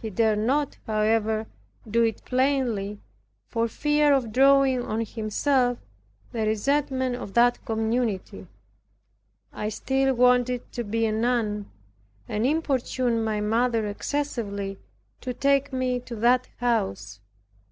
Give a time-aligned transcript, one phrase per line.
[0.00, 1.48] He dared not, however,
[1.90, 3.00] do it plainly,
[3.48, 5.78] for fear of drawing on himself
[6.30, 8.46] the resentment of that community.
[9.52, 11.68] I still wanted to be a nun,
[12.28, 14.78] and importuned my mother excessively
[15.22, 17.18] to take me to that house.